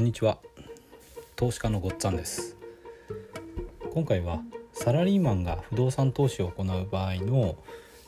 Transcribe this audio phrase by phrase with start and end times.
[0.00, 0.38] こんにちは。
[1.36, 2.56] 投資家のごっつぁんです。
[3.92, 4.40] 今回は
[4.72, 7.58] サラリーマンが不動産投資を行う場合の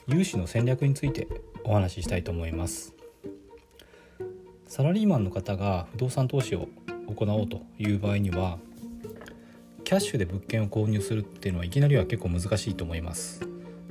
[0.08, 1.28] 融資の戦略について
[1.64, 2.94] お話ししたいと思います。
[4.66, 6.66] サラリーマンの方が不動産投資を
[7.14, 8.56] 行おうという場合には
[9.84, 13.46] キャッシュで物件を購入するっていうのはいきなりは結構難しいと思います。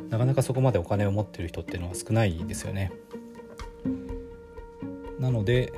[0.09, 2.91] なかなかそこまでお金を持ってる人っていうのは少ないですよね。
[5.20, 5.72] なので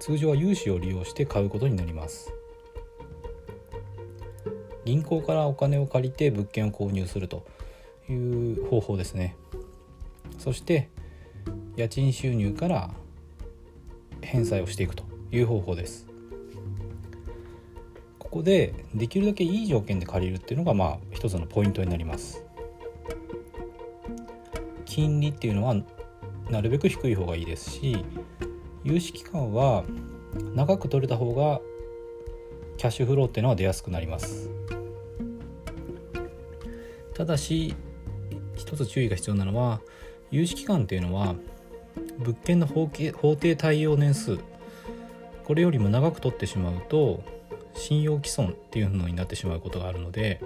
[0.00, 2.32] 通常は融資を利用して買うことになります。
[4.84, 7.44] 銀行からお金を借りて物件を購入すると
[8.08, 9.36] いう方法ですね。
[10.38, 10.88] そして
[11.76, 12.90] 家賃収入から
[14.22, 16.06] 返済をしていくという方法です。
[18.18, 22.44] ここでできるだけいい条件で借りるっていうのがまあ一つのポイントになります。
[24.84, 25.74] 金利っていうのは
[26.48, 28.04] なるべく低い方がいいですし
[28.86, 29.82] 融資期間は
[30.54, 31.60] 長く取れた方が
[32.76, 34.48] キャッシュフローっていうのは出やすくなります。
[37.12, 37.74] ただし
[38.54, 39.80] 一つ注意が必要なのは
[40.30, 41.34] 融資期間っていうのは
[42.18, 44.38] 物件の法定対応年数
[45.44, 47.24] これよりも長く取ってしまうと
[47.74, 50.40] 信用毀損っていうのになってしまうことがあるので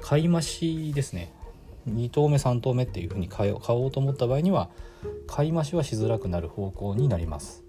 [0.00, 1.34] 買い増しですね。
[1.88, 4.68] 2投目3投目っていうふうに買おうと思った場合には
[5.26, 7.67] 買い増しはしづらくなる方向になります。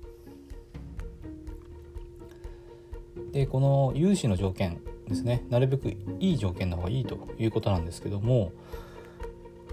[3.32, 5.46] でこの融資の条件ですね。
[5.50, 8.52] なるべくいい条件の方がいいということなんですけども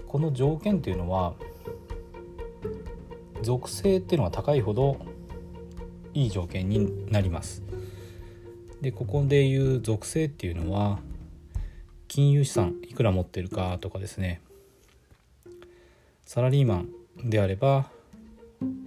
[0.07, 1.33] この条件っていうのは
[3.41, 4.97] 属性っていうのが高いほど
[6.13, 7.63] いい条件になります。
[8.81, 10.99] でここでいう属性っていうのは
[12.07, 14.41] 金融資産いくら持ってるかとかですね。
[16.25, 16.89] サラリーマン
[17.23, 17.89] であれば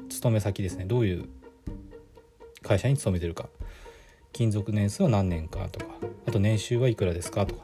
[0.09, 0.85] 勤め先ですね。
[0.85, 1.29] どういう
[2.63, 3.48] 会社に勤めてるか。
[4.33, 5.86] 勤続年数は何年かとか
[6.27, 7.63] あと年収はいくらですかとか。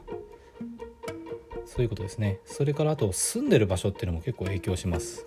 [1.67, 2.39] そういうことですね。
[2.45, 5.25] それからあと住んでる場所っていうのも結構影響します。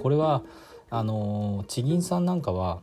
[0.00, 0.42] これは
[0.90, 2.80] あの地銀さんなんかは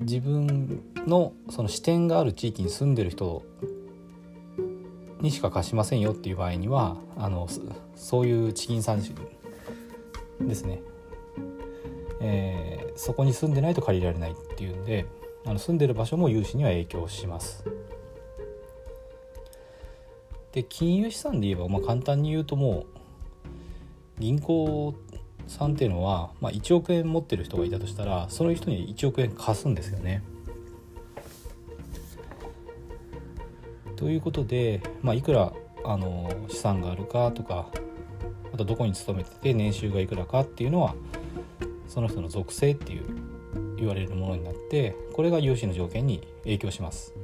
[0.00, 3.42] 自分のその視点がある地域に住んでる人
[5.20, 7.48] にしか貸しませんよっていう場合にはあの
[7.96, 9.02] そういう地銀さん
[10.40, 10.82] ですね、
[12.20, 15.06] えー、そこに住んでないと借りられないっていうんで
[15.44, 17.64] あの住んでる場所も融資には影響します。
[20.52, 22.86] で金融資産で言えば、まあ、簡単に言うとも
[24.18, 24.94] う銀行
[25.46, 30.22] さんっていうのは、まあ、1億円持ってる人がいたとしたらその人に1億円貸すんですよね。
[33.96, 35.52] ということで、まあ、いくら
[35.84, 37.68] あの資産があるかとか
[38.52, 40.94] あとどこに勤めてて年収がいくらかっていうのは
[41.88, 43.04] その人の属性っていう
[43.76, 47.14] 言われるものになってこれが融資の条件に影響します。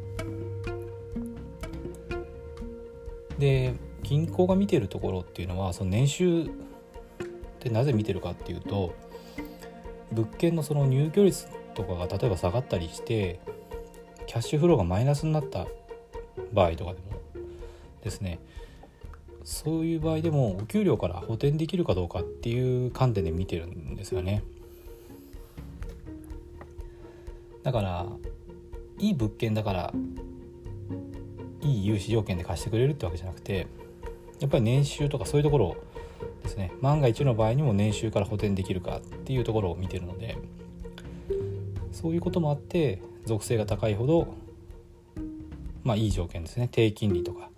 [3.38, 6.48] で銀行が見てるところっていうのはその年収っ
[7.58, 8.94] てなぜ見てるかっていうと
[10.12, 13.40] 物件のその入居率とかが例えば下がったりして
[14.26, 15.66] キャッシュフローがマイナスになった
[16.52, 17.12] 場合とかでも
[18.02, 18.38] ですね
[19.44, 24.42] そういう場合でもお給料から補填できるかどうかっていう観点で見てるんですよね。
[27.62, 28.06] だから
[28.98, 29.94] いい物件だから
[31.60, 33.68] いい融資条件で貸してくれるってわけじゃなくて
[34.40, 35.76] やっぱり年収とかそういうところ
[36.42, 36.72] ですね。
[36.80, 40.36] 万が一の場合にも年収から補填できるかっていうところを見てるので
[41.92, 44.34] そういうこともあって属性が高いほど
[45.84, 46.68] まあいい条件ですね。
[46.70, 47.51] 低金利とか。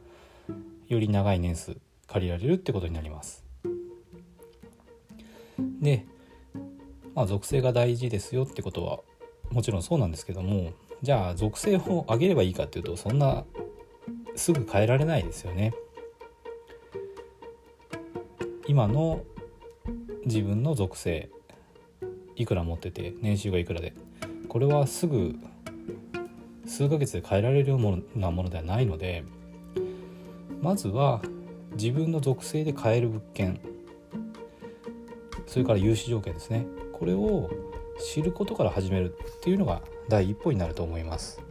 [0.88, 3.44] より長い年数借りられるってことになります。
[5.80, 6.04] で
[7.14, 9.00] まあ属性が大事ですよってことは
[9.50, 10.72] もちろんそうなんですけども
[11.02, 13.44] じゃあ属性を上げればいいかっていうとそんな
[14.34, 15.74] すぐ変えられないですよね。
[18.66, 19.22] 今の
[20.24, 21.28] 自分の属性
[22.34, 23.94] いくら持ってて年収がいくらで
[24.48, 25.36] これはすぐ
[26.66, 29.22] 数ヶ月で変えられるようなものではないので
[30.64, 31.20] まずは
[31.72, 33.60] 自分の属性で買える物件
[35.46, 37.50] それから融資条件ですねこれを
[38.00, 41.42] 知ることから始めるっていうのが第一歩になると思います。